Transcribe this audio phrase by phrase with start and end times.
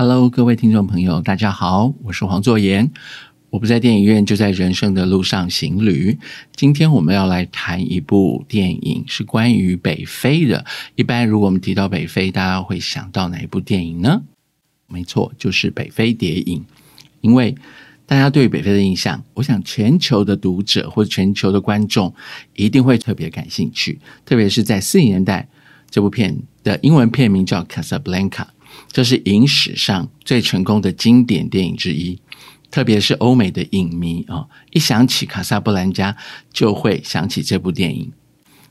[0.00, 2.88] Hello，各位听众朋友，大家好，我是黄作言。
[3.50, 6.16] 我不在电影院，就在人生的路上行旅。
[6.54, 10.64] 今天我们要来谈一部电影，是关于北非的。
[10.94, 14.22] 一般如果我们提到北非，大家会想到哪一部电影呢？
[14.86, 16.60] 没错，就是《北非谍影》。
[17.20, 17.52] 因为
[18.06, 22.14] 大家对北非的印象，我想全球的读者或全球的观众
[22.54, 23.98] 一定会特别感兴趣。
[24.24, 25.48] 特别是在四十年代，
[25.90, 28.30] 这部片的英文片名叫《Casablanca》，
[28.90, 32.20] 这是影史上最成功的经典电影之一。
[32.70, 36.14] 特别是欧美的影迷啊，一想起卡萨布兰加，
[36.52, 38.12] 就会想起这部电影。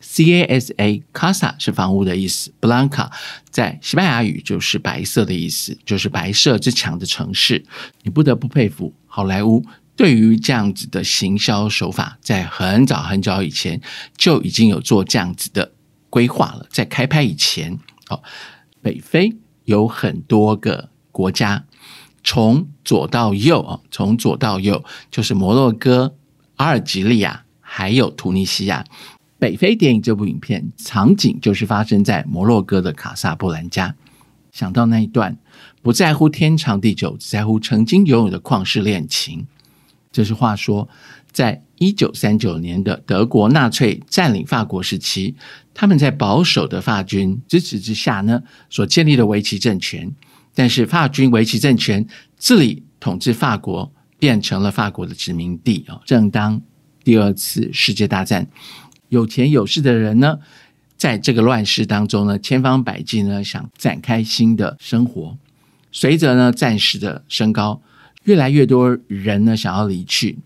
[0.00, 3.10] C A S A，Casa 是房屋的意思，Blanca
[3.50, 7.64] 在西班牙语就是白色的意思，就是白色之墙的城市。
[8.02, 9.64] 你不得不佩服好莱坞
[9.94, 13.80] 对于这样子的行销手法，在很早很早以前
[14.16, 15.70] 就已经有做这样子的
[16.08, 16.66] 规划了。
[16.70, 17.78] 在开拍以前，
[18.08, 18.22] 哦，
[18.80, 21.64] 北非有很多个国家。
[22.24, 26.14] 从左到右啊，从左到右就是摩洛哥、
[26.54, 28.84] 阿尔及利亚，还有突尼西亚。
[29.40, 33.96] 北非电影这部影片场景就是发生在摩洛哥的卡萨布兰加。
[34.52, 35.36] 想到那一段
[35.82, 39.48] 不在乎天长地久，只在乎曾经拥有的旷世恋情。
[40.12, 40.88] 这是话说，
[41.32, 45.34] 在一九三九年的德国纳粹占领法国时期，
[45.74, 50.08] 他们在保守的法军支持之下呢，所建立的维奇政权。
[50.54, 52.06] 但是法军维持政权
[52.38, 56.00] 治理统治法国，变成了法国的殖民地啊！
[56.06, 56.62] 正当
[57.02, 58.46] 第二次世界大战，
[59.08, 60.38] 有钱有势的人呢，
[60.96, 65.36] 在这个乱世当中呢，千方百计呢想展开新的生活。
[65.90, 67.82] 随着呢战事的升高，
[68.24, 70.38] 越来越多人呢想要离去，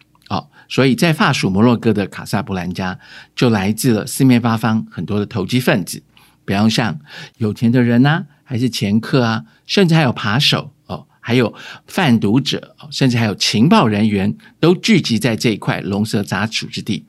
[0.68, 2.98] 所以在法属摩洛哥的卡萨布兰加，
[3.34, 6.02] 就来自了四面八方很多的投机分子，
[6.44, 6.98] 比方像
[7.38, 8.24] 有钱的人呐。
[8.48, 11.52] 还是掮客啊，甚至还有扒手哦，还有
[11.88, 17.04] 贩毒者哦，甚至还有情报人员，都聚集在这一块龙蛇杂处之地。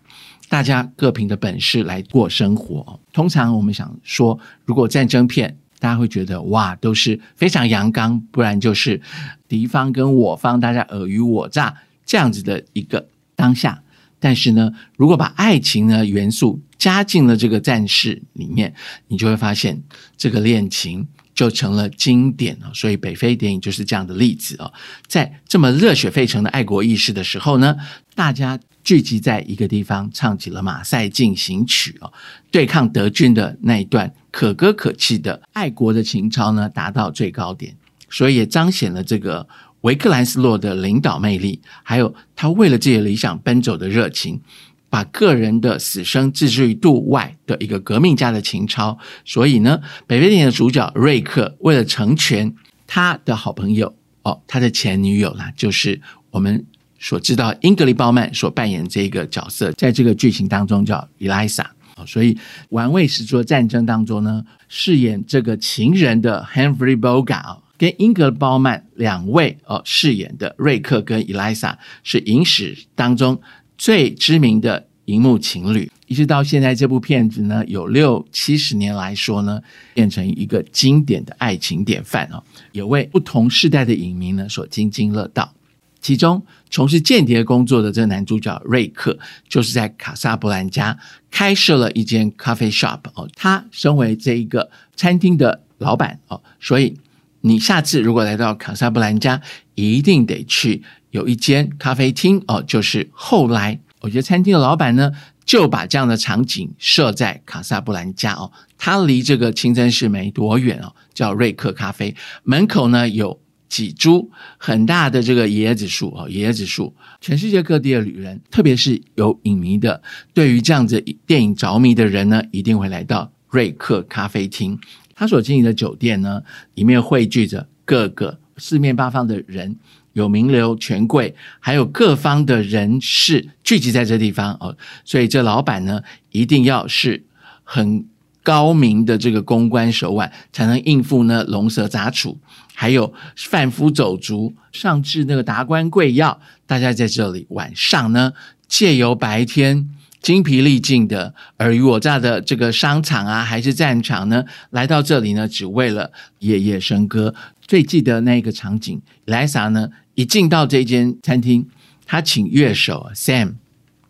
[0.49, 2.99] 大家各凭的本事来过生活。
[3.13, 8.99] 通常我们想说，如果战争片，大家会觉得哇，都是非常阳刚，不然就是
[9.47, 13.07] 敌方跟我方大家尔虞我诈这样子的一个
[13.37, 13.81] 当下。
[14.19, 18.73] 但是呢，如果把爱情呢元素加进了这个战事里面，
[19.07, 19.81] 你就会发现
[20.17, 21.07] 这个恋情。
[21.37, 24.73] 就成了经典了，所以北非电影就是这样的例子哦。
[25.05, 27.75] 在这么热血沸腾的爱国意识的时候呢，
[28.15, 32.11] 大家聚集在一个地方，唱起了《马赛进行曲》哦，
[32.49, 37.75] 对抗德军的那一段可歌可泣的爱国的情操呢，达到最高点，
[38.09, 39.47] 所以也彰显了这个
[39.81, 44.41] 维克兰斯洛的领导魅力，还有他为了自己的理想奔走的热情。
[44.89, 52.55] 把个人的死生置之于度外的一个革命家的情操，所以呢，北非电影的主角瑞克为了成全
[52.87, 53.93] 他的好朋友
[54.23, 55.99] 哦，他的前女友啦，就是
[56.31, 56.65] 我们
[56.97, 62.37] 所知道英格丽褒曼所扮演这个角色，在这个剧情当中叫伊莱莎哦，所以
[62.69, 73.39] 玩味十足的战争当中呢，饰演这个情人的 Henry Bogart 跟英格褒曼两位哦饰演的瑞克跟伊莱莎是影史当中。
[73.77, 79.61] 最知名的荧幕情侣，一直到现在，这部片子呢，有六七十年来说呢，
[79.93, 85.53] 变成一个经典的爱情典范哦，也为不同世代的影迷呢所津津乐道。
[86.01, 89.15] 其中从事间谍工作的这个男主角瑞克，
[89.47, 90.97] 就是在卡萨布兰加
[91.29, 96.97] 开设了一间咖啡 shop 哦，他身为这一个餐厅的老板哦，所以
[97.41, 99.41] 你下次如果来到卡萨布兰加，
[99.75, 100.83] 一定得去。
[101.11, 105.11] 有一间咖啡厅哦，就是后来我觉得餐厅的老板呢，
[105.45, 113.39] 就把这样的场景设在卡萨布兰加哦，它离这个清真寺没多远哦，叫瑞克咖啡门口呢有
[113.69, 120.01] 几株很大的这个椰子树哦，椰子树，全世界各地的旅人，特别是有影迷的，
[120.33, 124.77] 对于这样子电影着迷的人呢，一定会来到瑞克咖啡厅。
[125.17, 126.43] 他所经营的酒店呢，
[126.75, 129.75] 里面汇聚着各个四面八方的人。
[130.13, 134.75] 有名流、权贵，还有各方的人士聚集在这地方哦，
[135.05, 137.23] 所以这老板呢，一定要是
[137.63, 138.03] 很
[138.41, 142.39] 高明的这个公关手腕，才能应付呢龙蛇杂处，
[142.73, 148.33] 还有贩夫走卒，上至那个达官贵要，大家在这里晚上呢，
[148.67, 149.87] 借由白天
[150.21, 157.33] 精疲力尽的尔虞我诈的这个商场啊，还是战场呢，来到这里呢，只为了夜夜笙歌。
[157.61, 159.89] 最记得那个场景，莱莎呢？
[160.15, 161.67] 一进到这间餐厅，
[162.05, 163.55] 他请乐手 Sam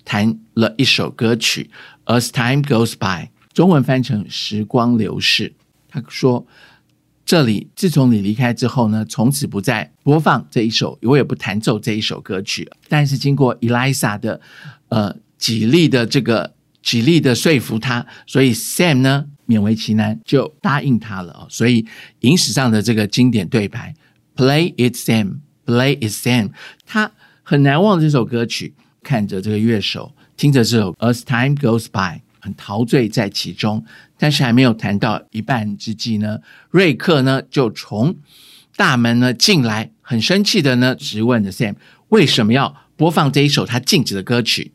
[0.06, 1.70] 弹了一首歌曲
[2.20, 5.54] 《As Time Goes By》，中文翻成“时光流逝”。
[5.90, 6.48] 他说
[7.26, 12.70] ：“这里自从你离开之后呢，从此不再播放这一首，我也不弹奏这一首歌曲。
[12.88, 14.40] 但是经过 Elisa 的
[14.88, 21.48] 呃极力的这个极力的说服他，所以 Sam 呢勉为其难就答应他了哦。
[21.50, 21.86] 所以
[22.22, 23.94] 影史上的这个经典对白
[24.36, 26.52] ，Play it Sam，Play it Sam，
[26.86, 27.12] 他
[27.44, 28.74] 很难忘这首歌曲，
[29.04, 32.22] 看着这个乐手，听着这首 As Time Goes By。
[32.40, 33.84] 很陶醉在其中，
[34.18, 36.40] 但是还没有谈到一半之际呢，
[36.70, 38.16] 瑞克呢就从
[38.78, 41.76] 大门呢进来，很生气的呢质问着 Sam
[42.10, 44.72] 为什么要播放这一首他禁止的歌曲。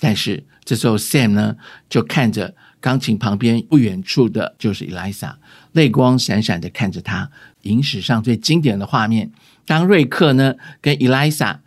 [0.00, 1.56] 但是这时候 Sam 呢
[1.88, 5.34] 就看着钢琴旁边不远处的就是 Elisa，
[5.72, 7.30] 泪光闪闪的看着他。
[7.62, 9.30] 影史上最经典的画面，
[9.66, 11.58] 当瑞克呢跟 Elisa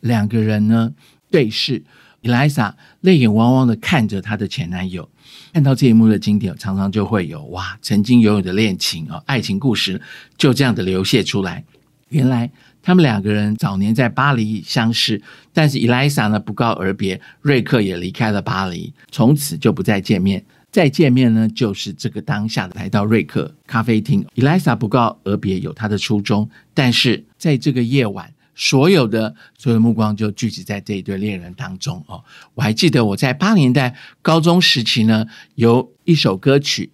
[0.00, 0.92] 两个人呢
[1.30, 1.82] 对视。
[2.22, 5.08] Elisa 泪眼汪汪的看着她的前男友，
[5.54, 9.98] 看到这一幕的经典，常常就会有哇，曾经拥有的恋情啊，爱情故事
[10.36, 11.64] 就这样的流泻出来。
[12.10, 12.50] 原来
[12.82, 15.20] 他们两个人早年在巴黎相识，
[15.52, 20.44] 但是 Elisa 呢不告而别，瑞克也离开了巴黎，从此就不再见面。
[20.70, 24.24] 再见面呢，就是这个当下来到瑞克咖啡厅。
[24.36, 28.32] Elisa 不告而别有他的初衷，但是在这个夜晚。
[28.56, 32.22] 所有的所有的目光就聚集在这一对恋人当中哦。
[32.52, 35.24] 我还记得我在八年代高中时期呢，
[35.54, 36.90] 有一首歌曲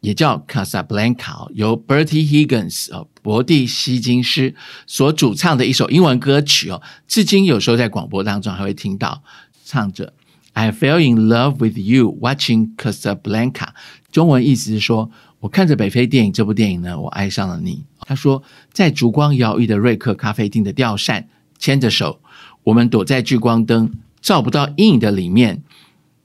[0.00, 1.16] 也叫《Casablanca》，
[1.52, 4.54] 由 Bertie Higgins 哦，伯蒂希金斯
[4.86, 6.80] 所主唱的一首英文歌曲哦。
[7.06, 9.22] 至今有时候在广播当中还会听到
[9.64, 10.12] 唱着
[10.52, 13.68] "I fell in love with you watching Casablanca"，
[14.10, 15.10] 中文意思是说。
[15.40, 17.84] 我看着北非电影这部电影呢，我爱上了你。
[18.00, 18.42] 他说，
[18.72, 21.28] 在烛光摇曳的瑞克咖啡厅的吊扇，
[21.60, 22.20] 牵着手，
[22.64, 23.88] 我们躲在聚光灯
[24.20, 25.62] 照不到阴影的里面，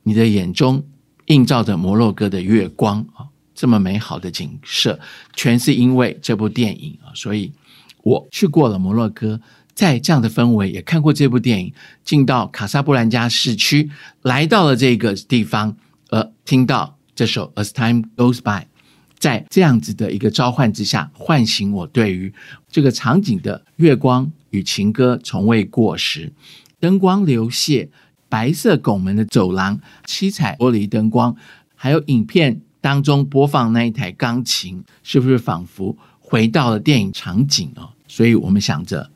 [0.01, 0.83] 你的眼中
[1.27, 4.99] 映照着摩洛哥的月光啊，这么美好的景色，
[5.35, 7.11] 全是因为这部电影啊。
[7.13, 7.51] 所以
[8.03, 9.39] 我去过了摩洛哥，
[9.73, 11.73] 在这样的氛围也看过这部电影，
[12.03, 13.89] 进到卡萨布兰加市区，
[14.21, 15.75] 来到了这个地方，
[16.09, 18.63] 呃，听到这首《As Time Goes By》。
[19.17, 22.33] 在这样子的一个召唤之下，唤醒我对于
[22.69, 26.33] 这个场景的月光与情歌从未过时。
[26.81, 27.87] 灯光流泻，
[28.27, 31.33] 白色拱门的走廊，七彩玻璃灯光，
[31.73, 37.87] 还有影片当中播放那一台钢琴，是不是仿佛回到了电影场景哦？
[38.09, 39.09] 所以我们想着，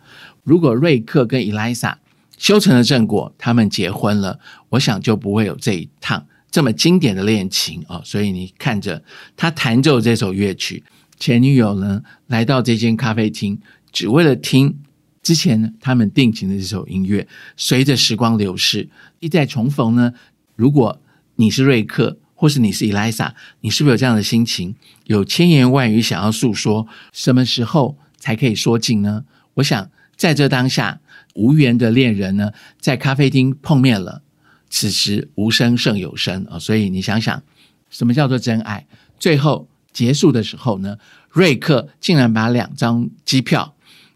[0.46, 2.00] 如果瑞克跟伊莱莎
[2.38, 6.26] 修成了正果，他们结婚了，我想就不会有这一趟。
[6.50, 9.04] 这么经典的恋情哦，所以你看着
[9.36, 10.82] 他弹奏这首乐曲，
[11.20, 13.60] 前女友呢来到这间咖啡厅，
[13.92, 14.80] 只为了听
[15.22, 17.28] 之前他们定情的这首音乐。
[17.58, 18.88] 随着时光流逝，
[19.20, 20.14] 一再重逢呢，
[20.56, 21.02] 如果
[21.36, 23.32] 你是瑞克，或是你是 Elisa，，
[23.62, 24.76] 你是不是有这样的心情？
[25.06, 29.26] 有千言万语想要诉说，什么时候才可以说尽呢？
[29.56, 31.02] 我想在这当下，
[31.34, 34.22] 无缘的恋人呢，在咖啡厅碰面了。
[34.70, 36.60] 此时无声胜有声啊！
[36.60, 37.42] 所以你想想，
[37.90, 38.86] 什么叫做真爱？
[39.18, 40.98] 最后结束的时候呢，
[41.32, 43.74] 瑞克竟然把两张机票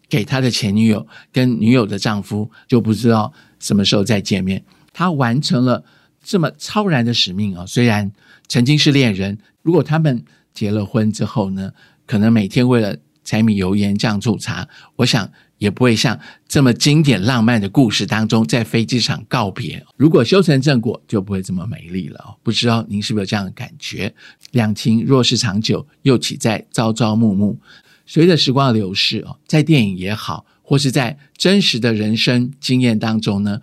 [0.07, 4.63] 给他的前女友跟女友的丈夫，就不知道什么时候再见面。
[4.93, 5.83] 他完成了
[6.23, 7.65] 这么超然的使命啊！
[7.65, 8.11] 虽然
[8.47, 10.23] 曾经是恋人，如果他们
[10.53, 11.71] 结了婚之后呢，
[12.05, 15.31] 可能每天为了柴米油盐酱醋茶，我想。
[15.61, 19.85] 也不会像这么经典浪漫的故事当中，在飞机场告别。
[19.95, 22.35] 如果修成正果，就不会这么美丽了。
[22.41, 24.11] 不知道您是不是有这样的感觉？
[24.49, 27.59] 两情若是长久，又岂在朝朝暮暮？
[28.07, 33.61] 随着时光的流逝哦，在电影也好，或是在真实的人生经验当中呢，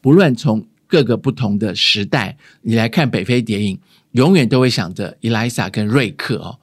[0.00, 3.78] 不论从各个不同的时代，你来看北非谍影，
[4.10, 6.58] 永远都会想着伊莱莎跟瑞克哦，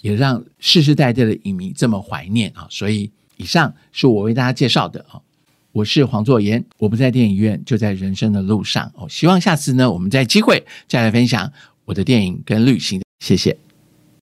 [0.00, 3.10] 也让世世代代的影迷这么怀念啊，所以。
[3.36, 5.20] 以上是我为大家介绍的哦，
[5.72, 9.06] 我是黄作言，我不在电影院，就在人生的路上哦。
[9.10, 11.52] 希望下次呢，我们再机会再来分享
[11.84, 13.02] 我的电影跟旅行。
[13.20, 13.65] 谢谢。